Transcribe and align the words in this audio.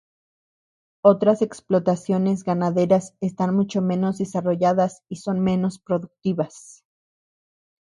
Otras 1.03 1.43
explotaciones 1.43 2.43
ganaderas 2.43 3.15
están 3.21 3.55
mucho 3.55 3.83
menos 3.83 4.17
desarrolladas 4.17 5.03
y 5.09 5.17
son 5.17 5.41
menos 5.41 5.77
productivas. 5.77 6.83